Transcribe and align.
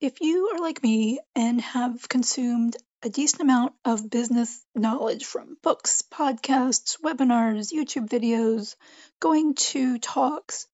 if 0.00 0.20
you 0.20 0.50
are 0.54 0.60
like 0.60 0.82
me 0.82 1.20
and 1.34 1.60
have 1.60 2.08
consumed 2.08 2.76
a 3.02 3.08
decent 3.08 3.42
amount 3.42 3.72
of 3.84 4.10
business 4.10 4.64
knowledge 4.74 5.24
from 5.24 5.56
books, 5.62 6.02
podcasts, 6.12 7.00
webinars, 7.02 7.72
YouTube 7.72 8.08
videos, 8.08 8.74
going 9.20 9.54
to 9.54 9.98
talks, 9.98 10.66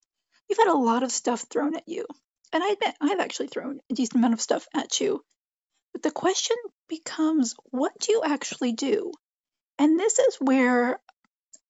you've 0.48 0.58
had 0.58 0.72
a 0.72 0.76
lot 0.76 1.02
of 1.02 1.12
stuff 1.12 1.42
thrown 1.42 1.76
at 1.76 1.88
you. 1.88 2.06
And 2.52 2.62
I 2.62 2.70
admit, 2.70 2.94
I've 3.00 3.20
actually 3.20 3.48
thrown 3.48 3.80
a 3.90 3.94
decent 3.94 4.16
amount 4.16 4.34
of 4.34 4.40
stuff 4.40 4.66
at 4.74 5.00
you. 5.00 5.24
But 5.92 6.02
the 6.02 6.10
question 6.10 6.56
becomes 6.88 7.54
what 7.70 7.92
do 7.98 8.12
you 8.12 8.22
actually 8.24 8.72
do? 8.72 9.12
And 9.78 9.98
this 9.98 10.18
is 10.18 10.36
where 10.40 11.00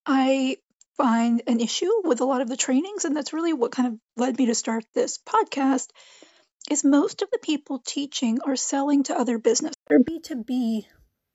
I 0.07 0.57
find 0.97 1.43
an 1.47 1.61
issue 1.61 1.91
with 2.05 2.21
a 2.21 2.25
lot 2.25 2.41
of 2.41 2.49
the 2.49 2.57
trainings, 2.57 3.05
and 3.05 3.17
that's 3.17 3.33
really 3.33 3.53
what 3.53 3.73
kind 3.73 3.89
of 3.89 3.99
led 4.17 4.39
me 4.39 4.47
to 4.47 4.55
start 4.55 4.85
this 4.95 5.19
podcast. 5.19 5.89
Is 6.71 6.85
most 6.85 7.23
of 7.23 7.31
the 7.31 7.39
people 7.39 7.79
teaching 7.79 8.39
are 8.47 8.57
selling 8.57 9.03
to 9.05 9.19
other 9.19 9.39
business 9.39 9.75
or 9.91 9.99
B2B 9.99 10.87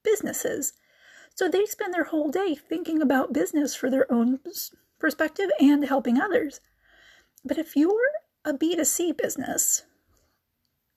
businesses. 0.03 0.73
So 1.35 1.47
they 1.47 1.65
spend 1.65 1.93
their 1.93 2.05
whole 2.05 2.31
day 2.31 2.55
thinking 2.55 3.01
about 3.01 3.33
business 3.33 3.75
for 3.75 3.89
their 3.89 4.11
own 4.11 4.39
perspective 4.99 5.49
and 5.59 5.85
helping 5.85 6.19
others. 6.19 6.61
But 7.43 7.57
if 7.57 7.75
you're 7.75 8.11
a 8.43 8.53
B2C 8.53 9.17
business, 9.17 9.83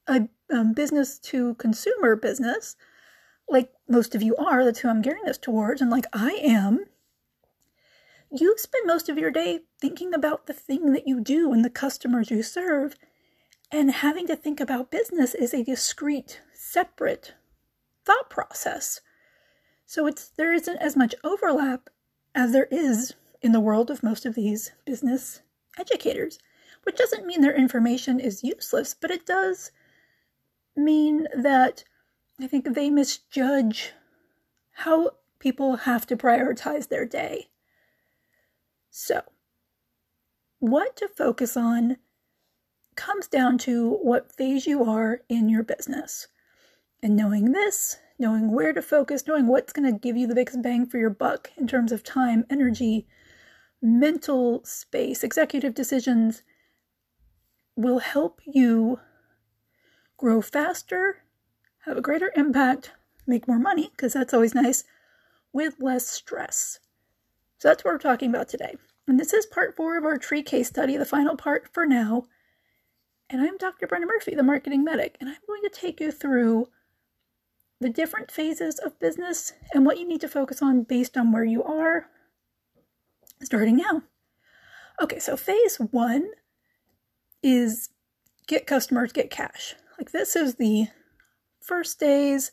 a 0.07 0.29
um, 0.51 0.73
business 0.73 1.19
to 1.19 1.55
consumer 1.55 2.17
business, 2.17 2.77
like 3.49 3.71
most 3.89 4.15
of 4.15 4.23
you 4.23 4.37
are, 4.37 4.65
that's 4.65 4.81
who 4.81 4.89
I'm 4.89 5.03
gearing 5.03 5.25
this 5.25 5.39
towards, 5.39 5.83
and 5.83 5.91
like 5.91 6.07
I 6.13 6.31
am, 6.43 6.87
you 8.31 8.55
spend 8.57 8.87
most 8.87 9.09
of 9.09 9.19
your 9.19 9.31
day 9.31 9.61
thinking 9.81 10.15
about 10.15 10.47
the 10.47 10.53
thing 10.53 10.93
that 10.93 11.07
you 11.07 11.21
do 11.21 11.53
and 11.53 11.65
the 11.65 11.71
customers 11.71 12.31
you 12.31 12.43
serve, 12.43 12.95
and 13.73 13.91
having 13.91 14.27
to 14.27 14.37
think 14.37 14.61
about 14.61 14.91
business 14.91 15.35
is 15.35 15.55
a 15.55 15.65
discrete, 15.65 16.41
separate 16.53 17.35
thought 18.05 18.29
process. 18.29 19.01
So 19.87 20.07
it's 20.07 20.29
there 20.29 20.53
isn't 20.53 20.79
as 20.79 20.97
much 20.97 21.15
overlap 21.23 21.91
as 22.35 22.53
there 22.53 22.69
is 22.71 23.15
in 23.43 23.53
the 23.53 23.61
world 23.61 23.91
of 23.91 24.03
most 24.03 24.27
of 24.27 24.35
these 24.35 24.73
business 24.85 25.41
educators, 25.79 26.39
which 26.83 26.97
doesn't 26.97 27.27
mean 27.27 27.41
their 27.41 27.57
information 27.57 28.21
is 28.21 28.45
useless, 28.45 28.95
but 28.95 29.11
it 29.11 29.27
does 29.27 29.71
mean 30.77 31.27
that 31.37 31.85
I 32.41 32.47
think 32.47 32.75
they 32.75 32.91
misjudge 32.91 33.93
how 34.73 35.13
people 35.39 35.77
have 35.77 36.07
to 36.07 36.17
prioritize 36.17 36.89
their 36.89 37.05
day. 37.05 37.49
So, 38.91 39.23
what 40.59 40.97
to 40.97 41.09
focus 41.09 41.57
on 41.57 41.99
comes 42.97 43.29
down 43.29 43.59
to 43.59 43.93
what 44.03 44.33
phase 44.33 44.67
you 44.67 44.85
are 44.85 45.21
in 45.29 45.49
your 45.49 45.63
business. 45.63 46.29
And 47.03 47.17
knowing 47.17 47.53
this, 47.53 47.99
knowing 48.19 48.53
where 48.53 48.73
to 48.73 48.83
focus, 48.83 49.27
knowing 49.27 49.47
what's 49.47 49.73
going 49.73 49.91
to 49.91 49.99
give 49.99 50.17
you 50.17 50.27
the 50.27 50.35
biggest 50.35 50.63
bang 50.63 50.87
for 50.87 50.99
your 50.99 51.11
buck 51.11 51.51
in 51.57 51.67
terms 51.67 51.93
of 51.93 52.05
time, 52.05 52.45
energy, 52.51 53.07
mental 53.81 54.63
space, 54.65 55.25
executive 55.25 55.75
decisions 55.75 56.43
will 57.77 58.01
help 58.01 58.41
you 58.45 59.01
grow 60.19 60.43
faster, 60.43 61.25
have 61.87 61.97
a 61.97 62.03
greater 62.03 62.31
impact, 62.37 62.93
make 63.27 63.49
more 63.49 63.59
money, 63.59 63.91
because 63.97 64.13
that's 64.13 64.35
always 64.35 64.55
nice, 64.55 64.85
with 65.53 65.77
less 65.81 66.07
stress. 66.07 66.79
So 67.59 67.69
that's 67.69 67.85
what 67.85 67.93
we're 67.93 67.99
talking 67.99 68.29
about 68.29 68.49
today. 68.49 68.77
And 69.09 69.19
this 69.19 69.33
is 69.33 69.47
part 69.47 69.77
four 69.77 69.97
of 69.97 70.05
our 70.05 70.19
tree 70.19 70.43
case 70.43 70.69
study, 70.69 70.97
the 70.97 71.07
final 71.07 71.37
part 71.37 71.69
for 71.73 71.87
now. 71.87 72.25
And 73.33 73.41
I'm 73.41 73.57
Dr. 73.59 73.87
Brenda 73.87 74.09
Murphy, 74.09 74.35
the 74.35 74.43
marketing 74.43 74.83
medic, 74.83 75.17
and 75.21 75.29
I'm 75.29 75.37
going 75.47 75.63
to 75.63 75.69
take 75.69 76.01
you 76.01 76.11
through 76.11 76.67
the 77.81 77.89
different 77.89 78.29
phases 78.29 78.81
of 78.81 78.99
business 78.99 79.53
and 79.73 79.87
what 79.87 79.99
you 79.99 80.09
need 80.09 80.21
to 80.23 80.29
focus 80.29 80.61
on 80.61 80.83
based 80.83 81.17
on 81.17 81.31
where 81.31 81.45
you 81.45 81.63
are 81.63 82.07
starting 83.41 83.77
now. 83.77 84.03
Okay, 85.01 85.21
so 85.21 85.37
phase 85.37 85.77
one 85.77 86.31
is 87.41 87.91
get 88.49 88.67
customers, 88.67 89.13
get 89.13 89.31
cash. 89.31 89.77
Like 89.97 90.11
this 90.11 90.35
is 90.35 90.57
the 90.57 90.89
first 91.61 92.01
days, 92.01 92.51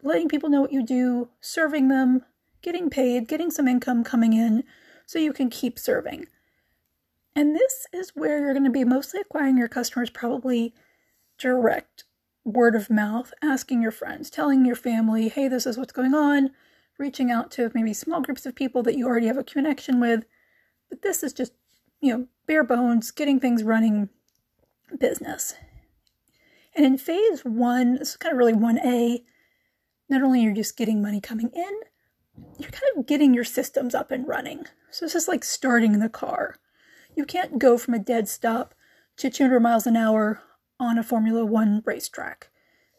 letting 0.00 0.28
people 0.28 0.48
know 0.48 0.60
what 0.60 0.72
you 0.72 0.86
do, 0.86 1.28
serving 1.40 1.88
them, 1.88 2.24
getting 2.62 2.88
paid, 2.88 3.26
getting 3.26 3.50
some 3.50 3.66
income 3.66 4.04
coming 4.04 4.32
in 4.32 4.62
so 5.06 5.18
you 5.18 5.32
can 5.32 5.50
keep 5.50 5.76
serving. 5.76 6.28
And 7.36 7.54
this 7.54 7.86
is 7.92 8.12
where 8.14 8.40
you're 8.40 8.54
going 8.54 8.64
to 8.64 8.70
be 8.70 8.84
mostly 8.84 9.20
acquiring 9.20 9.58
your 9.58 9.68
customers, 9.68 10.08
probably 10.08 10.72
direct 11.38 12.04
word 12.44 12.74
of 12.74 12.88
mouth, 12.88 13.34
asking 13.42 13.82
your 13.82 13.90
friends, 13.90 14.30
telling 14.30 14.64
your 14.64 14.74
family, 14.74 15.28
hey, 15.28 15.46
this 15.46 15.66
is 15.66 15.76
what's 15.76 15.92
going 15.92 16.14
on, 16.14 16.50
reaching 16.98 17.30
out 17.30 17.50
to 17.50 17.70
maybe 17.74 17.92
small 17.92 18.22
groups 18.22 18.46
of 18.46 18.54
people 18.54 18.82
that 18.84 18.96
you 18.96 19.06
already 19.06 19.26
have 19.26 19.36
a 19.36 19.44
connection 19.44 20.00
with. 20.00 20.24
But 20.88 21.02
this 21.02 21.22
is 21.22 21.34
just, 21.34 21.52
you 22.00 22.16
know, 22.16 22.26
bare 22.46 22.64
bones, 22.64 23.10
getting 23.10 23.38
things 23.38 23.62
running 23.62 24.08
business. 24.98 25.54
And 26.74 26.86
in 26.86 26.96
phase 26.96 27.44
one, 27.44 27.96
this 27.96 28.10
is 28.10 28.16
kind 28.16 28.32
of 28.32 28.38
really 28.38 28.54
1A, 28.54 29.24
not 30.08 30.22
only 30.22 30.40
are 30.40 30.48
you 30.48 30.54
just 30.54 30.76
getting 30.76 31.02
money 31.02 31.20
coming 31.20 31.50
in, 31.54 31.80
you're 32.58 32.70
kind 32.70 32.96
of 32.96 33.06
getting 33.06 33.34
your 33.34 33.44
systems 33.44 33.94
up 33.94 34.10
and 34.10 34.26
running. 34.26 34.64
So 34.90 35.04
this 35.04 35.14
is 35.14 35.28
like 35.28 35.44
starting 35.44 35.98
the 35.98 36.08
car. 36.08 36.56
You 37.16 37.24
can't 37.24 37.58
go 37.58 37.78
from 37.78 37.94
a 37.94 37.98
dead 37.98 38.28
stop 38.28 38.74
to 39.16 39.30
200 39.30 39.58
miles 39.58 39.86
an 39.86 39.96
hour 39.96 40.42
on 40.78 40.98
a 40.98 41.02
Formula 41.02 41.44
One 41.44 41.82
racetrack. 41.86 42.50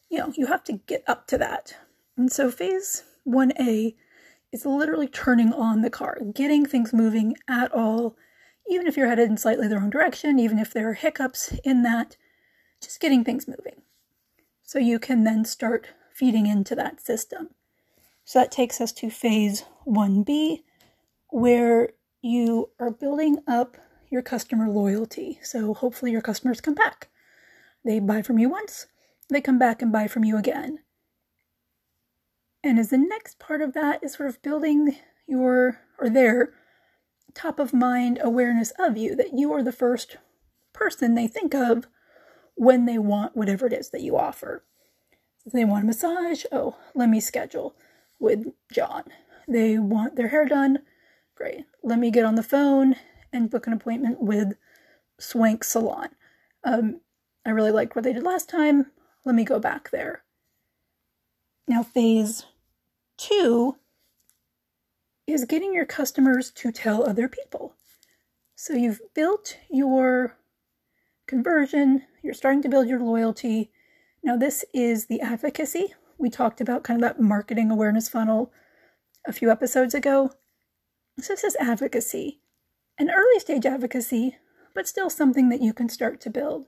You 0.09 0.17
know, 0.17 0.33
you 0.35 0.47
have 0.47 0.63
to 0.65 0.73
get 0.73 1.03
up 1.07 1.27
to 1.27 1.37
that. 1.37 1.75
And 2.17 2.31
so 2.31 2.49
phase 2.49 3.03
1A 3.27 3.95
is 4.51 4.65
literally 4.65 5.07
turning 5.07 5.53
on 5.53 5.81
the 5.81 5.91
car, 5.91 6.17
getting 6.33 6.65
things 6.65 6.93
moving 6.93 7.35
at 7.47 7.71
all, 7.71 8.15
even 8.67 8.87
if 8.87 8.97
you're 8.97 9.07
headed 9.07 9.29
in 9.29 9.37
slightly 9.37 9.67
the 9.67 9.77
wrong 9.77 9.91
direction, 9.91 10.39
even 10.39 10.57
if 10.57 10.73
there 10.73 10.89
are 10.89 10.93
hiccups 10.93 11.53
in 11.63 11.83
that, 11.83 12.17
just 12.81 12.99
getting 12.99 13.23
things 13.23 13.47
moving. 13.47 13.83
So 14.63 14.79
you 14.79 14.97
can 14.97 15.25
then 15.25 15.45
start 15.45 15.89
feeding 16.11 16.47
into 16.47 16.73
that 16.75 16.99
system. 16.99 17.49
So 18.25 18.39
that 18.39 18.51
takes 18.51 18.81
us 18.81 18.91
to 18.93 19.11
phase 19.11 19.63
1B, 19.85 20.63
where 21.29 21.89
you 22.21 22.71
are 22.79 22.91
building 22.91 23.37
up 23.47 23.77
your 24.09 24.21
customer 24.21 24.69
loyalty. 24.69 25.39
So 25.43 25.73
hopefully 25.73 26.11
your 26.11 26.21
customers 26.21 26.61
come 26.61 26.75
back. 26.75 27.09
They 27.83 27.99
buy 27.99 28.21
from 28.21 28.37
you 28.37 28.49
once, 28.49 28.87
they 29.29 29.41
come 29.41 29.59
back 29.59 29.81
and 29.81 29.91
buy 29.91 30.07
from 30.07 30.23
you 30.23 30.37
again. 30.37 30.79
And 32.63 32.79
as 32.79 32.89
the 32.89 32.97
next 32.97 33.39
part 33.39 33.61
of 33.61 33.73
that 33.73 34.03
is 34.03 34.13
sort 34.13 34.29
of 34.29 34.41
building 34.41 34.97
your 35.27 35.79
or 35.99 36.09
their 36.09 36.53
top 37.33 37.59
of 37.59 37.73
mind 37.73 38.19
awareness 38.21 38.73
of 38.79 38.97
you, 38.97 39.15
that 39.15 39.33
you 39.33 39.53
are 39.53 39.63
the 39.63 39.71
first 39.71 40.17
person 40.73 41.15
they 41.15 41.27
think 41.27 41.53
of 41.53 41.87
when 42.55 42.85
they 42.85 42.97
want 42.97 43.37
whatever 43.37 43.67
it 43.67 43.73
is 43.73 43.91
that 43.91 44.01
you 44.01 44.17
offer. 44.17 44.63
If 45.45 45.53
they 45.53 45.63
want 45.63 45.83
a 45.83 45.87
massage, 45.87 46.43
oh, 46.51 46.75
let 46.95 47.09
me 47.09 47.19
schedule 47.19 47.75
with 48.19 48.47
John. 48.71 49.03
They 49.47 49.77
want 49.77 50.15
their 50.15 50.27
hair 50.29 50.45
done, 50.45 50.79
great. 51.35 51.65
Let 51.83 51.99
me 51.99 52.11
get 52.11 52.25
on 52.25 52.35
the 52.35 52.43
phone 52.43 52.95
and 53.37 53.49
book 53.49 53.67
an 53.67 53.73
appointment 53.73 54.21
with 54.21 54.57
Swank 55.19 55.63
Salon. 55.63 56.09
Um, 56.63 56.99
I 57.45 57.51
really 57.51 57.71
liked 57.71 57.95
what 57.95 58.03
they 58.03 58.11
did 58.11 58.23
last 58.23 58.49
time. 58.49 58.87
Let 59.23 59.35
me 59.35 59.45
go 59.45 59.59
back 59.59 59.91
there. 59.91 60.23
Now, 61.67 61.83
phase 61.83 62.45
two 63.17 63.77
is 65.25 65.45
getting 65.45 65.73
your 65.73 65.85
customers 65.85 66.51
to 66.51 66.71
tell 66.71 67.07
other 67.07 67.27
people. 67.27 67.73
So 68.55 68.73
you've 68.73 69.01
built 69.13 69.57
your 69.69 70.37
conversion, 71.27 72.03
you're 72.23 72.33
starting 72.33 72.61
to 72.63 72.69
build 72.69 72.87
your 72.87 72.99
loyalty. 72.99 73.71
Now, 74.23 74.37
this 74.37 74.65
is 74.73 75.05
the 75.05 75.21
advocacy. 75.21 75.93
We 76.17 76.29
talked 76.29 76.61
about 76.61 76.83
kind 76.83 77.01
of 77.03 77.07
that 77.07 77.21
marketing 77.21 77.69
awareness 77.69 78.09
funnel 78.09 78.51
a 79.25 79.33
few 79.33 79.51
episodes 79.51 79.93
ago. 79.93 80.31
So, 81.19 81.33
this 81.33 81.43
is 81.43 81.55
advocacy, 81.57 82.39
an 82.97 83.09
early 83.09 83.39
stage 83.39 83.65
advocacy, 83.65 84.37
but 84.73 84.87
still 84.87 85.09
something 85.09 85.49
that 85.49 85.61
you 85.61 85.73
can 85.73 85.89
start 85.89 86.19
to 86.21 86.29
build. 86.29 86.65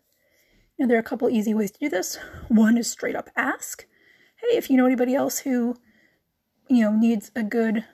Now, 0.78 0.88
there 0.88 0.98
are 0.98 1.02
a 1.02 1.04
couple 1.04 1.30
easy 1.30 1.54
ways 1.54 1.72
to 1.72 1.80
do 1.80 1.90
this. 1.90 2.18
One 2.48 2.78
is 2.78 2.90
straight 2.90 3.16
up 3.16 3.30
ask, 3.36 3.86
hey, 4.38 4.58
if 4.58 4.70
you 4.70 4.78
know 4.78 4.86
anybody 4.86 5.14
else 5.14 5.40
who, 5.40 5.76
you 6.70 6.84
know, 6.84 6.96
needs 6.96 7.32
a 7.36 7.44
good 7.44 7.86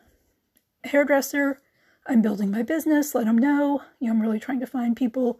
hairdresser, 0.83 1.61
I'm 2.07 2.21
building 2.21 2.51
my 2.51 2.61
business, 2.61 3.15
let 3.15 3.25
them 3.25 3.37
know. 3.37 3.81
You 3.99 4.07
know, 4.07 4.13
I'm 4.13 4.21
really 4.21 4.39
trying 4.39 4.59
to 4.59 4.67
find 4.67 4.95
people 4.95 5.39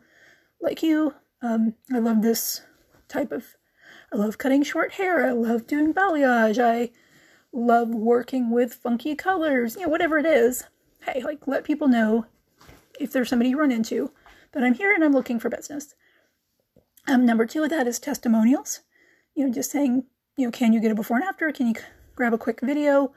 like 0.59 0.81
you. 0.81 1.13
Um, 1.41 1.75
I 1.93 1.99
love 1.99 2.23
this 2.23 2.61
type 3.07 3.31
of, 3.31 3.55
I 4.11 4.17
love 4.17 4.39
cutting 4.39 4.63
short 4.63 4.93
hair. 4.93 5.27
I 5.27 5.31
love 5.31 5.67
doing 5.67 5.93
balayage. 5.93 6.57
I 6.57 6.89
love 7.53 7.89
working 7.89 8.49
with 8.49 8.73
funky 8.73 9.15
colors, 9.15 9.75
you 9.75 9.83
know, 9.83 9.89
whatever 9.89 10.17
it 10.17 10.25
is. 10.25 10.63
Hey, 11.01 11.21
like, 11.21 11.45
let 11.45 11.63
people 11.63 11.87
know 11.87 12.25
if 12.99 13.11
there's 13.11 13.29
somebody 13.29 13.49
you 13.49 13.59
run 13.59 13.71
into 13.71 14.11
But 14.51 14.63
I'm 14.63 14.73
here 14.73 14.93
and 14.93 15.03
I'm 15.03 15.11
looking 15.11 15.39
for 15.39 15.49
business. 15.49 15.95
Um, 17.07 17.25
number 17.25 17.45
two 17.45 17.63
of 17.63 17.69
that 17.69 17.87
is 17.87 17.99
testimonials. 17.99 18.79
You 19.35 19.45
know, 19.45 19.53
just 19.53 19.69
saying, 19.69 20.05
you 20.37 20.45
know, 20.45 20.51
can 20.51 20.71
you 20.71 20.79
get 20.79 20.91
a 20.91 20.95
before 20.95 21.17
and 21.17 21.25
after? 21.25 21.51
Can 21.51 21.67
you 21.67 21.75
grab 22.15 22.33
a 22.33 22.37
quick 22.37 22.61
video? 22.61 23.11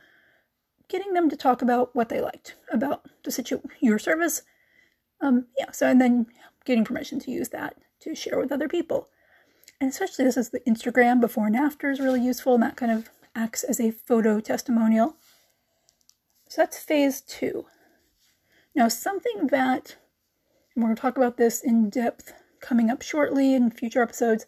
Getting 0.89 1.13
them 1.13 1.31
to 1.31 1.37
talk 1.37 1.63
about 1.63 1.95
what 1.95 2.09
they 2.09 2.21
liked 2.21 2.57
about 2.73 3.09
the 3.23 3.31
situ 3.31 3.61
your 3.81 3.99
service. 3.99 4.43
Um, 5.21 5.47
yeah. 5.57 5.71
So 5.71 5.87
and 5.87 6.01
then 6.01 6.27
getting 6.65 6.85
permission 6.85 7.21
to 7.21 7.31
use 7.31 7.51
that 7.51 7.77
to 8.01 8.15
share 8.15 8.39
with 8.39 8.53
other 8.53 8.69
people. 8.69 9.09
And 9.81 9.91
especially 9.91 10.25
this 10.25 10.37
is 10.37 10.51
the 10.51 10.61
Instagram 10.61 11.21
before 11.21 11.47
and 11.47 11.57
after 11.57 11.91
is 11.91 12.01
really 12.01 12.21
useful, 12.21 12.55
and 12.55 12.63
that 12.65 12.77
kind 12.77 12.91
of 12.91 13.11
acts 13.37 13.63
as 13.63 13.79
a 13.79 13.93
photo 13.93 14.41
testimonial. 14.41 15.15
So 16.49 16.63
that's 16.63 16.79
phase 16.79 17.21
two. 17.21 17.67
Now, 18.79 18.87
something 18.87 19.49
that, 19.49 19.97
and 20.77 20.85
we're 20.85 20.91
going 20.91 20.95
to 20.95 21.03
talk 21.03 21.17
about 21.17 21.37
this 21.37 21.65
in 21.65 21.91
depth 21.91 22.33
coming 22.61 22.91
up 22.91 23.03
shortly 23.03 23.53
in 23.53 23.73
future 23.73 24.03
episodes, 24.03 24.47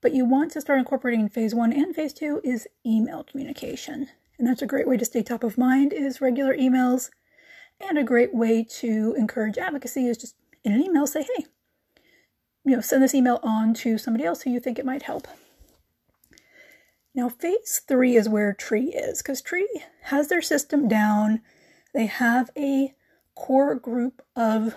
but 0.00 0.14
you 0.14 0.24
want 0.24 0.50
to 0.52 0.62
start 0.62 0.78
incorporating 0.78 1.20
in 1.20 1.28
phase 1.28 1.54
one 1.54 1.70
and 1.70 1.94
phase 1.94 2.14
two 2.14 2.40
is 2.42 2.66
email 2.86 3.24
communication. 3.24 4.08
And 4.38 4.48
that's 4.48 4.62
a 4.62 4.66
great 4.66 4.88
way 4.88 4.96
to 4.96 5.04
stay 5.04 5.22
top 5.22 5.44
of 5.44 5.58
mind 5.58 5.92
is 5.92 6.22
regular 6.22 6.56
emails. 6.56 7.10
And 7.78 7.98
a 7.98 8.02
great 8.02 8.34
way 8.34 8.64
to 8.78 9.14
encourage 9.18 9.58
advocacy 9.58 10.06
is 10.06 10.16
just 10.16 10.34
in 10.64 10.72
an 10.72 10.82
email 10.82 11.06
say, 11.06 11.20
hey, 11.36 11.44
you 12.64 12.76
know, 12.76 12.80
send 12.80 13.02
this 13.02 13.14
email 13.14 13.40
on 13.42 13.74
to 13.74 13.98
somebody 13.98 14.24
else 14.24 14.40
who 14.40 14.50
you 14.50 14.58
think 14.58 14.78
it 14.78 14.86
might 14.86 15.02
help. 15.02 15.28
Now, 17.14 17.28
phase 17.28 17.82
three 17.86 18.16
is 18.16 18.26
where 18.26 18.54
Tree 18.54 18.94
is, 18.94 19.20
because 19.20 19.42
Tree 19.42 19.82
has 20.04 20.28
their 20.28 20.40
system 20.40 20.88
down. 20.88 21.42
They 21.92 22.06
have 22.06 22.48
a 22.56 22.94
core 23.38 23.76
group 23.76 24.20
of 24.34 24.76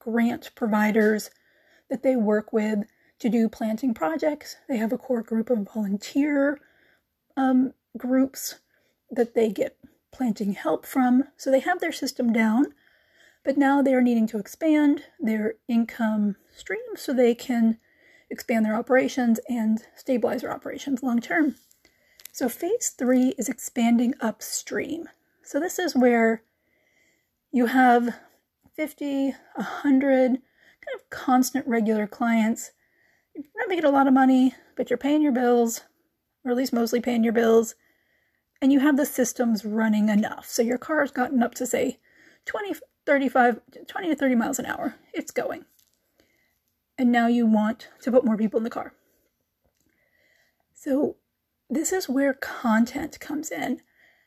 grant 0.00 0.50
providers 0.56 1.30
that 1.88 2.02
they 2.02 2.16
work 2.16 2.52
with 2.52 2.80
to 3.20 3.28
do 3.28 3.48
planting 3.48 3.94
projects. 3.94 4.56
They 4.68 4.76
have 4.78 4.92
a 4.92 4.98
core 4.98 5.22
group 5.22 5.50
of 5.50 5.68
volunteer 5.72 6.58
um, 7.36 7.72
groups 7.96 8.56
that 9.10 9.34
they 9.34 9.50
get 9.50 9.78
planting 10.12 10.54
help 10.54 10.84
from. 10.84 11.24
So 11.36 11.50
they 11.50 11.60
have 11.60 11.80
their 11.80 11.92
system 11.92 12.32
down, 12.32 12.66
but 13.44 13.56
now 13.56 13.82
they 13.82 13.94
are 13.94 14.02
needing 14.02 14.26
to 14.28 14.38
expand 14.38 15.04
their 15.20 15.54
income 15.68 16.36
stream 16.54 16.96
so 16.96 17.12
they 17.12 17.34
can 17.34 17.78
expand 18.30 18.66
their 18.66 18.74
operations 18.74 19.38
and 19.48 19.78
stabilize 19.94 20.40
their 20.40 20.52
operations 20.52 21.02
long 21.02 21.20
term. 21.20 21.54
So 22.32 22.48
phase 22.48 22.90
three 22.90 23.34
is 23.38 23.48
expanding 23.48 24.14
upstream. 24.20 25.08
So 25.42 25.60
this 25.60 25.78
is 25.78 25.94
where 25.94 26.42
you 27.52 27.66
have 27.66 28.16
50, 28.74 29.34
100 29.54 30.30
kind 30.30 30.40
of 30.94 31.10
constant 31.10 31.66
regular 31.66 32.06
clients. 32.06 32.72
You're 33.34 33.44
not 33.56 33.68
making 33.68 33.84
a 33.84 33.90
lot 33.90 34.06
of 34.06 34.14
money, 34.14 34.54
but 34.76 34.90
you're 34.90 34.96
paying 34.96 35.22
your 35.22 35.32
bills, 35.32 35.82
or 36.44 36.50
at 36.50 36.56
least 36.56 36.72
mostly 36.72 37.00
paying 37.00 37.24
your 37.24 37.32
bills, 37.32 37.74
and 38.62 38.72
you 38.72 38.80
have 38.80 38.96
the 38.96 39.06
systems 39.06 39.64
running 39.64 40.08
enough. 40.08 40.46
So 40.46 40.62
your 40.62 40.78
car's 40.78 41.10
gotten 41.10 41.42
up 41.42 41.54
to 41.54 41.66
say 41.66 41.98
20, 42.46 42.74
35, 43.06 43.60
20 43.86 44.08
to 44.08 44.16
30 44.16 44.34
miles 44.34 44.58
an 44.58 44.66
hour. 44.66 44.96
It's 45.12 45.30
going 45.30 45.64
and 47.00 47.10
now 47.10 47.28
you 47.28 47.46
want 47.46 47.88
to 48.02 48.12
put 48.12 48.26
more 48.26 48.36
people 48.36 48.58
in 48.58 48.64
the 48.64 48.68
car. 48.68 48.92
So, 50.74 51.16
this 51.70 51.94
is 51.94 52.10
where 52.10 52.34
content 52.34 53.18
comes 53.20 53.50
in. 53.50 53.80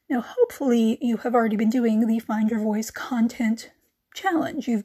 Now, 0.09 0.21
hopefully, 0.21 0.97
you 1.01 1.17
have 1.17 1.33
already 1.33 1.55
been 1.55 1.69
doing 1.69 2.05
the 2.05 2.19
Find 2.19 2.49
Your 2.49 2.59
Voice 2.59 2.91
content 2.91 3.71
challenge. 4.13 4.67
You've 4.67 4.83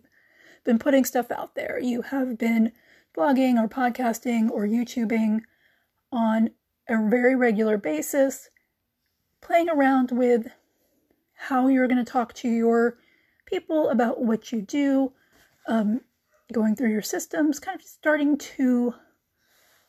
been 0.64 0.78
putting 0.78 1.04
stuff 1.04 1.30
out 1.30 1.54
there. 1.54 1.78
You 1.78 2.02
have 2.02 2.38
been 2.38 2.72
blogging 3.16 3.56
or 3.56 3.68
podcasting 3.68 4.50
or 4.50 4.66
YouTubing 4.66 5.40
on 6.12 6.50
a 6.88 7.08
very 7.08 7.34
regular 7.34 7.76
basis, 7.76 8.48
playing 9.40 9.68
around 9.68 10.10
with 10.12 10.48
how 11.34 11.68
you're 11.68 11.88
going 11.88 12.04
to 12.04 12.10
talk 12.10 12.32
to 12.34 12.48
your 12.48 12.98
people 13.46 13.90
about 13.90 14.22
what 14.22 14.52
you 14.52 14.62
do, 14.62 15.12
um, 15.66 16.00
going 16.52 16.74
through 16.74 16.90
your 16.90 17.02
systems, 17.02 17.58
kind 17.58 17.78
of 17.78 17.86
starting 17.86 18.38
to 18.38 18.94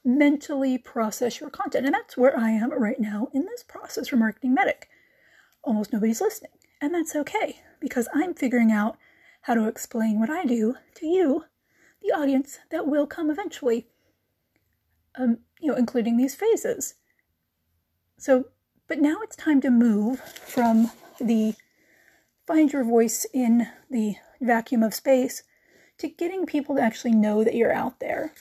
mentally 0.03 0.77
process 0.77 1.39
your 1.39 1.49
content. 1.49 1.85
And 1.85 1.93
that's 1.93 2.17
where 2.17 2.37
I 2.37 2.51
am 2.51 2.71
right 2.71 2.99
now 2.99 3.29
in 3.33 3.45
this 3.45 3.63
process 3.63 4.07
for 4.07 4.17
Marketing 4.17 4.53
Medic. 4.53 4.88
Almost 5.69 5.93
nobody's 5.93 6.19
listening, 6.19 6.53
and 6.81 6.95
that's 6.95 7.15
okay 7.15 7.61
because 7.79 8.07
I'm 8.11 8.33
figuring 8.33 8.71
out 8.71 8.97
how 9.41 9.53
to 9.53 9.67
explain 9.67 10.19
what 10.19 10.31
I 10.31 10.43
do 10.43 10.77
to 10.95 11.05
you, 11.05 11.45
the 12.01 12.07
audience 12.07 12.57
that 12.71 12.87
will 12.87 13.05
come 13.05 13.29
eventually. 13.29 13.85
Um, 15.13 15.37
you 15.61 15.67
know, 15.67 15.77
including 15.77 16.17
these 16.17 16.33
phases. 16.33 16.95
So, 18.17 18.45
but 18.87 18.97
now 18.97 19.17
it's 19.21 19.35
time 19.35 19.61
to 19.61 19.69
move 19.69 20.19
from 20.21 20.89
the 21.19 21.53
find 22.47 22.73
your 22.73 22.83
voice 22.83 23.27
in 23.31 23.67
the 23.91 24.15
vacuum 24.41 24.81
of 24.81 24.95
space 24.95 25.43
to 25.99 26.09
getting 26.09 26.47
people 26.47 26.77
to 26.77 26.81
actually 26.81 27.13
know 27.13 27.43
that 27.43 27.53
you're 27.53 27.71
out 27.71 27.99
there. 27.99 28.33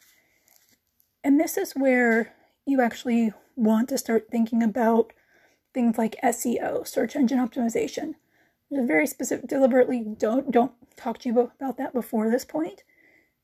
And 1.23 1.39
this 1.39 1.59
is 1.59 1.73
where 1.73 2.35
you 2.65 2.81
actually 2.81 3.35
want 3.55 3.91
to 3.91 3.99
start 3.99 4.29
thinking 4.31 4.63
about 4.63 5.13
things 5.79 5.97
like 5.97 6.17
SEO, 6.25 6.85
search 6.85 7.15
engine 7.15 7.39
optimization. 7.39 8.17
There's 8.69 8.89
very 8.89 9.07
specific 9.07 9.47
deliberately 9.47 10.05
don't 10.19 10.51
don't 10.51 10.73
talk 10.97 11.19
to 11.19 11.29
you 11.29 11.39
about 11.39 11.77
that 11.77 11.93
before 11.93 12.29
this 12.29 12.45
point 12.45 12.83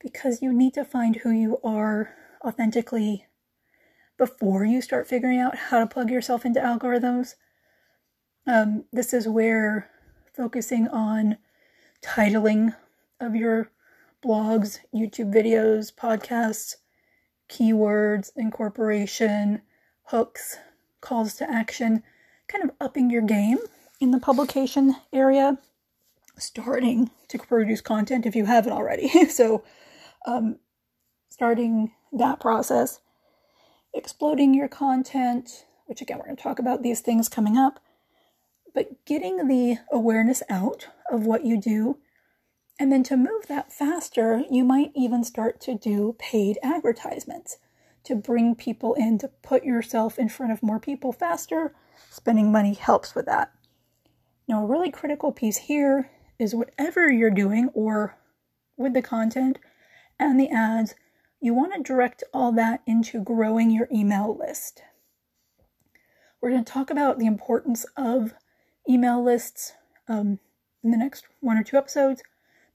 because 0.00 0.42
you 0.42 0.52
need 0.52 0.74
to 0.74 0.84
find 0.84 1.14
who 1.14 1.30
you 1.30 1.60
are 1.62 2.12
authentically 2.44 3.26
before 4.18 4.64
you 4.64 4.82
start 4.82 5.06
figuring 5.06 5.38
out 5.38 5.56
how 5.56 5.78
to 5.78 5.86
plug 5.86 6.10
yourself 6.10 6.44
into 6.44 6.58
algorithms. 6.58 7.36
Um, 8.48 8.84
this 8.92 9.14
is 9.14 9.28
where 9.28 9.88
focusing 10.36 10.88
on 10.88 11.38
titling 12.02 12.74
of 13.20 13.36
your 13.36 13.70
blogs, 14.26 14.80
YouTube 14.92 15.32
videos, 15.32 15.94
podcasts, 15.94 16.74
keywords, 17.48 18.32
incorporation, 18.34 19.62
hooks, 20.06 20.58
calls 21.00 21.34
to 21.34 21.48
action, 21.48 22.02
kind 22.48 22.64
of 22.64 22.70
upping 22.80 23.10
your 23.10 23.22
game 23.22 23.58
in 24.00 24.10
the 24.10 24.20
publication 24.20 24.96
area, 25.12 25.58
starting 26.38 27.10
to 27.28 27.38
produce 27.38 27.80
content 27.80 28.26
if 28.26 28.36
you 28.36 28.44
haven't 28.46 28.72
already. 28.72 29.08
so, 29.28 29.64
um, 30.26 30.56
starting 31.30 31.92
that 32.12 32.40
process, 32.40 33.00
exploding 33.92 34.54
your 34.54 34.68
content, 34.68 35.66
which 35.86 36.00
again, 36.00 36.18
we're 36.18 36.24
going 36.24 36.36
to 36.36 36.42
talk 36.42 36.58
about 36.58 36.82
these 36.82 37.00
things 37.00 37.28
coming 37.28 37.56
up, 37.56 37.80
but 38.74 39.04
getting 39.04 39.48
the 39.48 39.78
awareness 39.92 40.42
out 40.48 40.88
of 41.10 41.26
what 41.26 41.44
you 41.44 41.60
do 41.60 41.98
and 42.78 42.90
then 42.90 43.02
to 43.04 43.16
move 43.16 43.46
that 43.48 43.72
faster, 43.72 44.42
you 44.50 44.64
might 44.64 44.90
even 44.94 45.22
start 45.22 45.60
to 45.62 45.74
do 45.74 46.16
paid 46.18 46.58
advertisements 46.62 47.58
to 48.04 48.16
bring 48.16 48.54
people 48.54 48.94
in, 48.94 49.18
to 49.18 49.28
put 49.42 49.64
yourself 49.64 50.18
in 50.18 50.28
front 50.28 50.52
of 50.52 50.62
more 50.62 50.80
people 50.80 51.12
faster. 51.12 51.74
Spending 52.14 52.52
money 52.52 52.74
helps 52.74 53.16
with 53.16 53.26
that. 53.26 53.50
Now, 54.46 54.62
a 54.62 54.66
really 54.66 54.92
critical 54.92 55.32
piece 55.32 55.56
here 55.56 56.12
is 56.38 56.54
whatever 56.54 57.10
you're 57.10 57.28
doing 57.28 57.70
or 57.74 58.16
with 58.76 58.94
the 58.94 59.02
content 59.02 59.58
and 60.20 60.38
the 60.38 60.48
ads, 60.48 60.94
you 61.40 61.54
want 61.54 61.74
to 61.74 61.82
direct 61.82 62.22
all 62.32 62.52
that 62.52 62.82
into 62.86 63.20
growing 63.20 63.72
your 63.72 63.88
email 63.92 64.38
list. 64.38 64.80
We're 66.40 66.50
going 66.50 66.64
to 66.64 66.72
talk 66.72 66.88
about 66.88 67.18
the 67.18 67.26
importance 67.26 67.84
of 67.96 68.34
email 68.88 69.20
lists 69.20 69.72
um, 70.06 70.38
in 70.84 70.92
the 70.92 70.96
next 70.96 71.24
one 71.40 71.58
or 71.58 71.64
two 71.64 71.76
episodes. 71.76 72.22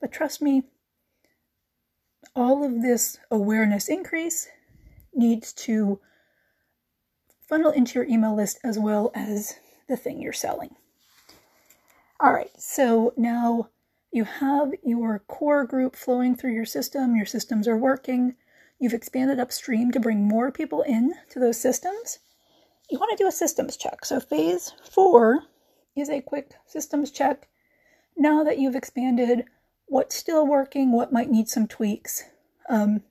But 0.02 0.12
trust 0.12 0.42
me, 0.42 0.64
all 2.36 2.66
of 2.66 2.82
this 2.82 3.20
awareness 3.32 3.88
increase 3.88 4.50
needs 5.14 5.54
to 5.54 6.02
funnel 7.50 7.72
into 7.72 7.98
your 7.98 8.08
email 8.08 8.36
list 8.36 8.60
as 8.64 8.78
well 8.78 9.12
as 9.16 9.56
the 9.88 9.98
thing 9.98 10.22
you're 10.22 10.32
selling. 10.32 10.76
All 12.20 12.32
right, 12.32 12.52
so 12.58 13.14
now 13.18 13.70
you 14.12 14.24
have 14.24 14.72
your 14.84 15.24
core 15.28 15.66
group 15.66 15.96
flowing 15.96 16.36
through 16.36 16.54
your 16.54 16.66
system, 16.66 17.16
your 17.16 17.26
systems 17.26 17.68
are 17.68 17.78
working, 17.78 18.36
you've 18.80 18.94
expanded 18.94 19.40
upstream 19.40 19.92
to 19.92 20.00
bring 20.00 20.28
more 20.28 20.52
people 20.52 20.84
in 20.84 21.14
to 21.32 21.40
those 21.40 21.60
systems. 21.60 22.20
You 22.90 23.00
want 23.00 23.18
to 23.18 23.24
do 23.24 23.28
a 23.28 23.32
systems 23.32 23.78
check. 23.78 24.06
So, 24.06 24.20
phase 24.20 24.74
four 24.90 25.44
is 25.96 26.10
a 26.10 26.22
quick 26.22 26.54
systems 26.66 27.12
check. 27.12 27.48
Now 28.18 28.44
that 28.44 28.60
you've 28.60 28.76
expanded 28.76 29.46
what's 29.86 30.16
still 30.16 30.46
working, 30.46 30.92
what 30.92 31.14
might 31.14 31.30
need 31.30 31.48
some 31.48 31.68
tweaks, 31.68 32.24
um, 32.70 33.02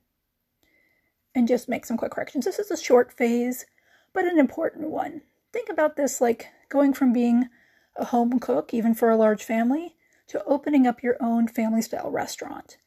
and 1.33 1.47
just 1.47 1.69
make 1.69 1.85
some 1.85 1.97
quick 1.97 2.11
corrections. 2.11 2.45
This 2.45 2.59
is 2.59 2.71
a 2.71 2.77
short 2.77 3.11
phase, 3.11 3.65
but 4.13 4.25
an 4.25 4.39
important 4.39 4.89
one. 4.89 5.21
Think 5.53 5.69
about 5.69 5.95
this 5.95 6.21
like 6.21 6.47
going 6.69 6.93
from 6.93 7.13
being 7.13 7.49
a 7.95 8.05
home 8.05 8.39
cook, 8.39 8.73
even 8.73 8.93
for 8.93 9.09
a 9.09 9.17
large 9.17 9.43
family, 9.43 9.95
to 10.27 10.43
opening 10.45 10.85
up 10.87 11.03
your 11.03 11.17
own 11.19 11.47
family 11.47 11.81
style 11.81 12.11
restaurant. 12.11 12.77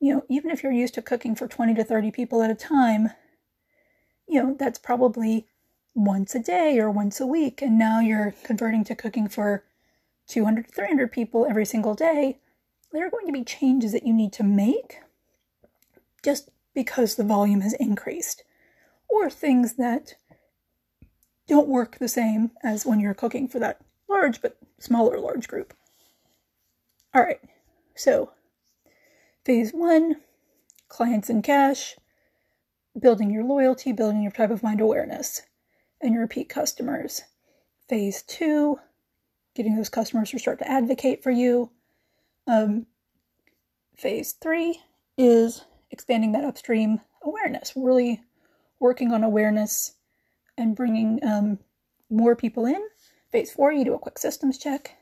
you 0.00 0.14
know, 0.14 0.24
even 0.28 0.50
if 0.50 0.62
you're 0.62 0.72
used 0.72 0.94
to 0.94 1.02
cooking 1.02 1.34
for 1.34 1.46
20 1.46 1.74
to 1.74 1.84
30 1.84 2.10
people 2.10 2.42
at 2.42 2.50
a 2.50 2.54
time, 2.54 3.10
you 4.26 4.42
know, 4.42 4.56
that's 4.58 4.78
probably 4.78 5.46
once 5.94 6.34
a 6.34 6.38
day 6.38 6.78
or 6.78 6.90
once 6.90 7.20
a 7.20 7.26
week. 7.26 7.60
And 7.60 7.78
now 7.78 8.00
you're 8.00 8.34
converting 8.42 8.82
to 8.84 8.94
cooking 8.94 9.28
for 9.28 9.64
200 10.28 10.68
to 10.68 10.72
300 10.72 11.12
people 11.12 11.46
every 11.48 11.66
single 11.66 11.94
day. 11.94 12.38
There 12.92 13.06
are 13.06 13.10
going 13.10 13.26
to 13.26 13.32
be 13.32 13.44
changes 13.44 13.92
that 13.92 14.06
you 14.06 14.14
need 14.14 14.32
to 14.34 14.42
make 14.42 15.00
just 16.22 16.50
because 16.74 17.14
the 17.14 17.24
volume 17.24 17.60
has 17.60 17.72
increased, 17.74 18.44
or 19.08 19.28
things 19.28 19.74
that 19.74 20.14
don't 21.50 21.66
work 21.66 21.98
the 21.98 22.08
same 22.08 22.52
as 22.62 22.86
when 22.86 23.00
you're 23.00 23.12
cooking 23.12 23.48
for 23.48 23.58
that 23.58 23.80
large 24.08 24.40
but 24.40 24.56
smaller 24.78 25.18
large 25.18 25.48
group. 25.48 25.74
All 27.12 27.22
right, 27.22 27.40
so 27.96 28.30
phase 29.44 29.72
one 29.72 30.20
clients 30.88 31.28
and 31.28 31.42
cash, 31.42 31.96
building 32.98 33.32
your 33.32 33.42
loyalty, 33.42 33.90
building 33.90 34.22
your 34.22 34.30
type 34.30 34.50
of 34.50 34.62
mind 34.62 34.80
awareness, 34.80 35.42
and 36.00 36.12
your 36.14 36.22
repeat 36.22 36.48
customers. 36.48 37.22
Phase 37.88 38.22
two, 38.22 38.78
getting 39.56 39.74
those 39.74 39.88
customers 39.88 40.30
to 40.30 40.38
start 40.38 40.60
to 40.60 40.70
advocate 40.70 41.20
for 41.20 41.32
you. 41.32 41.72
Um, 42.46 42.86
phase 43.96 44.34
three 44.40 44.80
is 45.18 45.64
expanding 45.90 46.30
that 46.32 46.44
upstream 46.44 47.00
awareness, 47.24 47.72
really 47.74 48.22
working 48.78 49.10
on 49.10 49.24
awareness 49.24 49.94
and 50.60 50.76
bringing 50.76 51.18
um, 51.24 51.58
more 52.08 52.36
people 52.36 52.66
in. 52.66 52.80
Phase 53.32 53.50
four, 53.50 53.72
you 53.72 53.84
do 53.84 53.94
a 53.94 53.98
quick 53.98 54.18
systems 54.18 54.58
check. 54.58 54.96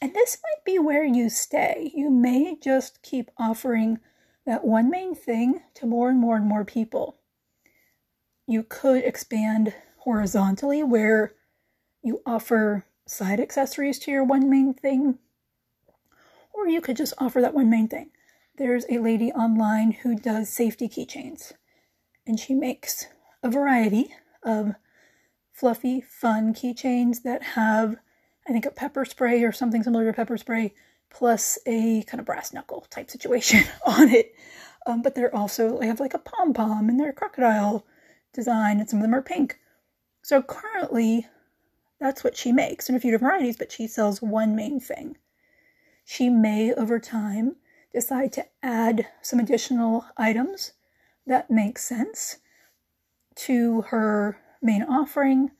And 0.00 0.14
this 0.14 0.38
might 0.42 0.64
be 0.64 0.78
where 0.78 1.04
you 1.04 1.30
stay. 1.30 1.90
You 1.94 2.10
may 2.10 2.56
just 2.56 3.02
keep 3.02 3.30
offering 3.38 4.00
that 4.44 4.64
one 4.64 4.90
main 4.90 5.14
thing 5.14 5.62
to 5.74 5.86
more 5.86 6.10
and 6.10 6.20
more 6.20 6.36
and 6.36 6.46
more 6.46 6.64
people. 6.64 7.16
You 8.46 8.62
could 8.62 9.04
expand 9.04 9.74
horizontally 9.98 10.82
where 10.82 11.34
you 12.02 12.20
offer 12.26 12.84
side 13.06 13.40
accessories 13.40 13.98
to 14.00 14.10
your 14.10 14.24
one 14.24 14.50
main 14.50 14.74
thing, 14.74 15.18
or 16.52 16.68
you 16.68 16.80
could 16.80 16.96
just 16.96 17.14
offer 17.18 17.40
that 17.40 17.54
one 17.54 17.70
main 17.70 17.88
thing. 17.88 18.10
There's 18.56 18.84
a 18.90 18.98
lady 18.98 19.32
online 19.32 19.92
who 19.92 20.14
does 20.14 20.50
safety 20.50 20.88
keychains, 20.88 21.52
and 22.26 22.38
she 22.38 22.54
makes 22.54 23.06
a 23.42 23.50
variety 23.50 24.14
of 24.44 24.74
fluffy, 25.52 26.00
fun 26.00 26.52
keychains 26.52 27.22
that 27.22 27.42
have, 27.42 27.96
I 28.48 28.52
think, 28.52 28.66
a 28.66 28.70
pepper 28.70 29.04
spray 29.04 29.42
or 29.44 29.52
something 29.52 29.82
similar 29.82 30.04
to 30.06 30.12
pepper 30.12 30.36
spray, 30.36 30.74
plus 31.10 31.58
a 31.66 32.02
kind 32.04 32.20
of 32.20 32.26
brass 32.26 32.52
knuckle 32.52 32.86
type 32.90 33.10
situation 33.10 33.62
on 33.86 34.08
it. 34.08 34.34
Um, 34.86 35.00
but 35.00 35.14
they're 35.14 35.34
also, 35.34 35.78
they 35.78 35.86
have 35.86 36.00
like 36.00 36.14
a 36.14 36.18
pom 36.18 36.52
pom 36.52 36.88
and 36.88 37.00
they're 37.00 37.12
crocodile 37.12 37.86
design, 38.32 38.80
and 38.80 38.90
some 38.90 38.98
of 38.98 39.02
them 39.02 39.14
are 39.14 39.22
pink. 39.22 39.58
So 40.22 40.42
currently, 40.42 41.26
that's 42.00 42.24
what 42.24 42.36
she 42.36 42.52
makes 42.52 42.88
in 42.88 42.96
a 42.96 43.00
few 43.00 43.12
different 43.12 43.32
varieties, 43.32 43.56
but 43.56 43.72
she 43.72 43.86
sells 43.86 44.20
one 44.20 44.56
main 44.56 44.80
thing. 44.80 45.16
She 46.04 46.28
may, 46.28 46.74
over 46.74 46.98
time, 46.98 47.56
decide 47.92 48.32
to 48.32 48.46
add 48.62 49.06
some 49.22 49.38
additional 49.38 50.04
items 50.16 50.72
that 51.26 51.50
make 51.50 51.78
sense 51.78 52.38
to 53.36 53.82
her 53.82 54.38
main 54.62 54.82
offering. 54.82 55.50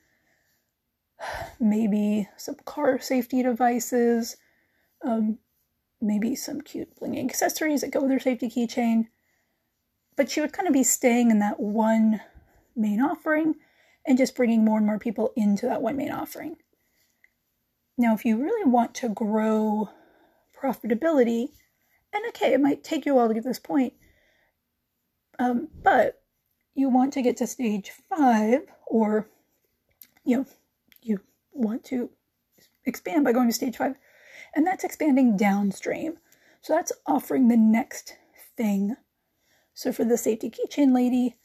Maybe 1.60 2.28
some 2.36 2.56
car 2.64 2.98
safety 3.00 3.42
devices, 3.42 4.36
um, 5.04 5.38
maybe 6.00 6.34
some 6.34 6.60
cute 6.60 6.88
blingy 7.00 7.24
accessories 7.24 7.80
that 7.80 7.90
go 7.90 8.00
with 8.02 8.10
her 8.10 8.20
safety 8.20 8.48
keychain. 8.48 9.06
But 10.16 10.30
she 10.30 10.40
would 10.40 10.52
kind 10.52 10.68
of 10.68 10.74
be 10.74 10.82
staying 10.82 11.30
in 11.30 11.38
that 11.40 11.58
one 11.60 12.20
main 12.76 13.00
offering 13.00 13.54
and 14.06 14.18
just 14.18 14.36
bringing 14.36 14.64
more 14.64 14.76
and 14.76 14.86
more 14.86 14.98
people 14.98 15.32
into 15.36 15.66
that 15.66 15.82
one 15.82 15.96
main 15.96 16.12
offering. 16.12 16.56
Now, 17.96 18.14
if 18.14 18.24
you 18.24 18.36
really 18.36 18.68
want 18.68 18.94
to 18.96 19.08
grow 19.08 19.88
profitability, 20.60 21.48
and 22.12 22.24
okay, 22.28 22.52
it 22.52 22.60
might 22.60 22.84
take 22.84 23.06
you 23.06 23.12
a 23.12 23.16
while 23.16 23.28
to 23.28 23.34
get 23.34 23.44
this 23.44 23.58
point. 23.58 23.92
Um, 25.38 25.68
but 25.82 26.22
you 26.74 26.88
want 26.88 27.12
to 27.14 27.22
get 27.22 27.36
to 27.38 27.46
stage 27.46 27.90
five, 27.90 28.62
or 28.86 29.28
you 30.24 30.38
know, 30.38 30.46
you 31.02 31.20
want 31.52 31.84
to 31.84 32.10
expand 32.84 33.24
by 33.24 33.32
going 33.32 33.48
to 33.48 33.54
stage 33.54 33.76
five, 33.76 33.96
and 34.54 34.66
that's 34.66 34.84
expanding 34.84 35.36
downstream. 35.36 36.18
So 36.62 36.74
that's 36.74 36.92
offering 37.06 37.48
the 37.48 37.56
next 37.56 38.16
thing. 38.56 38.96
So 39.74 39.92
for 39.92 40.04
the 40.04 40.16
safety 40.16 40.50
keychain 40.50 40.94
lady, 40.94 41.36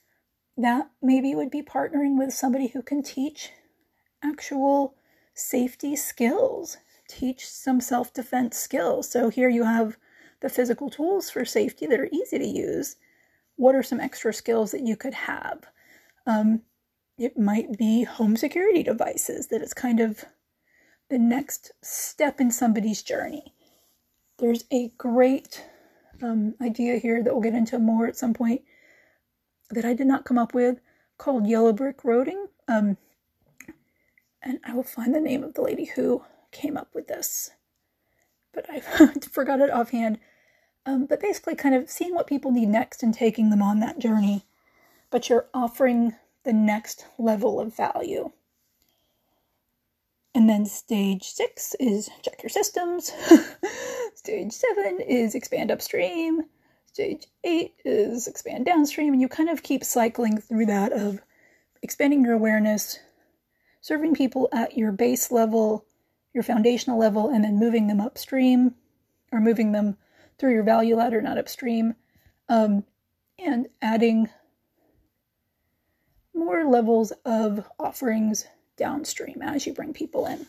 that 0.58 0.90
maybe 1.02 1.36
would 1.36 1.52
be 1.52 1.62
partnering 1.62 2.18
with 2.18 2.34
somebody 2.34 2.68
who 2.68 2.82
can 2.82 3.02
teach 3.02 3.52
actual 4.24 4.96
safety 5.34 5.96
skills, 5.96 6.78
teach 7.08 7.48
some 7.48 7.82
self 7.82 8.14
defense 8.14 8.58
skills. 8.58 9.10
So 9.10 9.30
here 9.30 9.50
you 9.50 9.64
have 9.64 9.98
the 10.42 10.50
physical 10.50 10.90
tools 10.90 11.30
for 11.30 11.46
safety 11.46 11.86
that 11.86 12.00
are 12.00 12.10
easy 12.12 12.38
to 12.38 12.46
use, 12.46 12.98
what 13.60 13.76
are 13.76 13.84
some 13.84 14.00
extra 14.00 14.34
skills 14.34 14.72
that 14.72 14.88
you 14.88 14.96
could 14.96 15.14
have? 15.14 15.66
Um, 16.26 16.62
it 17.18 17.38
might 17.38 17.78
be 17.78 18.06
home 18.06 18.38
security 18.38 18.84
devices, 18.84 19.48
that 19.48 19.62
it's 19.62 19.74
kind 19.74 20.00
of 20.00 20.24
the 21.10 21.20
next 21.20 21.74
step 21.82 22.40
in 22.40 22.52
somebody's 22.52 23.04
journey. 23.04 23.54
There's 24.38 24.64
a 24.72 24.94
great 24.98 25.66
um, 26.24 26.56
idea 26.62 27.00
here 27.00 27.22
that 27.22 27.34
we'll 27.34 27.44
get 27.44 27.54
into 27.54 27.78
more 27.80 28.08
at 28.08 28.16
some 28.16 28.34
point 28.34 28.62
that 29.72 29.84
I 29.84 29.94
did 29.94 30.08
not 30.08 30.24
come 30.24 30.38
up 30.38 30.54
with 30.54 30.80
called 31.18 31.46
Yellow 31.46 31.74
Brick 31.74 32.04
Roading. 32.04 32.46
Um, 32.70 32.96
and 34.42 34.60
I 34.64 34.74
will 34.74 34.84
find 34.84 35.14
the 35.14 35.20
name 35.20 35.44
of 35.44 35.54
the 35.56 35.62
lady 35.62 35.84
who 35.84 36.24
came 36.54 36.78
up 36.78 36.96
with 36.96 37.08
this, 37.10 37.52
but 38.54 38.66
I 38.70 38.80
forgot 39.32 39.60
it 39.60 39.70
offhand. 39.70 40.18
Um, 40.90 41.06
but 41.06 41.20
basically, 41.20 41.54
kind 41.54 41.76
of 41.76 41.88
seeing 41.88 42.16
what 42.16 42.26
people 42.26 42.52
need 42.52 42.70
next 42.70 43.04
and 43.04 43.14
taking 43.14 43.52
them 43.52 43.62
on 43.62 43.80
that 43.80 44.00
journey. 44.00 44.46
But 45.12 45.30
you're 45.30 45.46
offering 45.54 46.16
the 46.44 46.54
next 46.54 47.06
level 47.20 47.60
of 47.60 47.76
value. 47.76 48.32
And 50.34 50.50
then 50.50 50.66
stage 50.66 51.26
six 51.26 51.76
is 51.80 52.10
check 52.24 52.42
your 52.42 52.50
systems. 52.50 53.12
stage 54.16 54.52
seven 54.52 55.00
is 55.00 55.36
expand 55.36 55.70
upstream. 55.70 56.46
Stage 56.88 57.28
eight 57.44 57.76
is 57.86 58.28
expand 58.28 58.66
downstream. 58.66 59.14
And 59.14 59.22
you 59.22 59.28
kind 59.28 59.50
of 59.50 59.62
keep 59.62 59.84
cycling 59.84 60.40
through 60.40 60.66
that 60.68 60.92
of 60.92 61.22
expanding 61.84 62.24
your 62.26 62.34
awareness, 62.34 62.98
serving 63.82 64.16
people 64.16 64.50
at 64.52 64.76
your 64.76 64.92
base 64.92 65.32
level, 65.32 65.86
your 66.34 66.44
foundational 66.44 66.98
level, 66.98 67.30
and 67.30 67.44
then 67.44 67.60
moving 67.60 67.86
them 67.86 68.02
upstream 68.02 68.74
or 69.32 69.40
moving 69.40 69.72
them 69.72 69.96
through 70.40 70.54
your 70.54 70.64
value 70.64 70.96
ladder, 70.96 71.22
not 71.22 71.38
upstream, 71.38 71.96
um, 72.48 72.84
and 73.38 73.68
adding 73.82 74.30
more 76.34 76.66
levels 76.66 77.12
of 77.26 77.68
offerings 77.78 78.48
downstream 78.78 79.42
as 79.42 79.68
you 79.68 79.74
bring 79.74 79.94
people 79.94 80.26
in. 80.26 80.48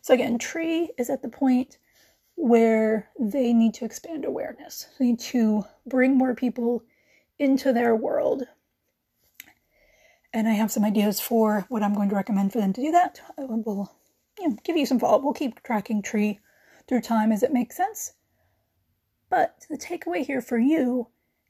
So, 0.00 0.14
again, 0.14 0.38
tree 0.38 0.90
is 0.96 1.10
at 1.10 1.22
the 1.22 1.28
point 1.28 1.78
where 2.36 3.08
they 3.18 3.52
need 3.52 3.74
to 3.74 3.84
expand 3.84 4.24
awareness, 4.24 4.86
they 4.98 5.06
need 5.06 5.20
to 5.20 5.64
bring 5.86 6.16
more 6.16 6.34
people 6.34 6.84
into 7.38 7.72
their 7.72 7.96
world. 7.96 8.44
And 10.32 10.46
I 10.46 10.52
have 10.52 10.70
some 10.70 10.84
ideas 10.84 11.18
for 11.18 11.64
what 11.68 11.82
I'm 11.82 11.94
going 11.94 12.10
to 12.10 12.14
recommend 12.14 12.52
for 12.52 12.60
them 12.60 12.72
to 12.74 12.82
do 12.82 12.92
that. 12.92 13.20
I 13.38 13.44
will 13.44 13.90
you 14.38 14.50
know, 14.50 14.56
give 14.64 14.76
you 14.76 14.86
some 14.86 14.98
follow 14.98 15.16
up. 15.16 15.22
We'll 15.22 15.32
keep 15.32 15.62
tracking 15.62 16.02
tree 16.02 16.40
through 16.86 17.00
time 17.00 17.32
as 17.32 17.42
it 17.42 17.52
makes 17.52 17.76
sense. 17.76 18.12
But 19.28 19.66
the 19.68 19.78
takeaway 19.78 20.24
here 20.24 20.40
for 20.40 20.58
you 20.58 21.08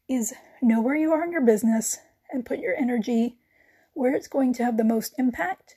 is 0.09 0.35
know 0.62 0.80
where 0.80 0.97
you 0.97 1.12
are 1.12 1.25
in 1.25 1.33
your 1.33 1.45
business 1.45 1.99
and 2.30 2.47
put 2.47 2.59
your 2.59 2.75
energy 2.75 3.38
where 3.92 4.14
it's 4.14 4.28
going 4.28 4.52
to 4.52 4.64
have 4.64 4.76
the 4.76 4.85
most 4.85 5.14
impact 5.18 5.76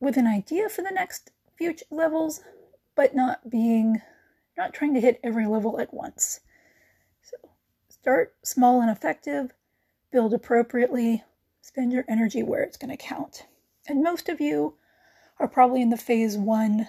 with 0.00 0.16
an 0.16 0.26
idea 0.26 0.68
for 0.68 0.82
the 0.82 0.90
next 0.90 1.30
few 1.56 1.74
levels, 1.90 2.40
but 2.94 3.14
not 3.14 3.50
being, 3.50 4.00
not 4.56 4.72
trying 4.72 4.94
to 4.94 5.00
hit 5.00 5.20
every 5.22 5.46
level 5.46 5.78
at 5.78 5.92
once. 5.92 6.40
So 7.22 7.36
start 7.88 8.34
small 8.42 8.80
and 8.80 8.90
effective, 8.90 9.52
build 10.10 10.32
appropriately, 10.32 11.24
spend 11.60 11.92
your 11.92 12.04
energy 12.08 12.42
where 12.42 12.62
it's 12.62 12.78
going 12.78 12.90
to 12.90 12.96
count. 12.96 13.46
And 13.86 14.02
most 14.02 14.28
of 14.28 14.40
you 14.40 14.74
are 15.38 15.48
probably 15.48 15.82
in 15.82 15.90
the 15.90 15.96
phase 15.96 16.36
one 16.36 16.88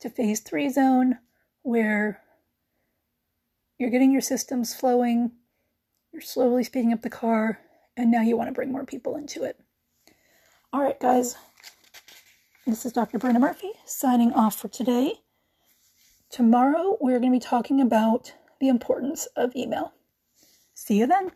to 0.00 0.08
phase 0.08 0.40
three 0.40 0.68
zone 0.68 1.18
where 1.62 2.22
you're 3.78 3.90
getting 3.90 4.12
your 4.12 4.20
systems 4.20 4.74
flowing, 4.74 5.32
you're 6.12 6.22
slowly 6.22 6.64
speeding 6.64 6.92
up 6.92 7.02
the 7.02 7.10
car, 7.10 7.60
and 7.96 8.10
now 8.10 8.22
you 8.22 8.36
want 8.36 8.48
to 8.48 8.54
bring 8.54 8.72
more 8.72 8.84
people 8.84 9.16
into 9.16 9.44
it. 9.44 9.58
All 10.72 10.82
right, 10.82 10.98
guys, 10.98 11.36
this 12.66 12.84
is 12.84 12.92
Dr. 12.92 13.18
Brenda 13.18 13.40
Murphy 13.40 13.72
signing 13.84 14.32
off 14.32 14.58
for 14.58 14.68
today. 14.68 15.20
Tomorrow, 16.30 16.98
we're 17.00 17.20
going 17.20 17.32
to 17.32 17.36
be 17.36 17.40
talking 17.40 17.80
about 17.80 18.32
the 18.60 18.68
importance 18.68 19.26
of 19.36 19.54
email. 19.54 19.92
See 20.74 20.98
you 20.98 21.06
then. 21.06 21.30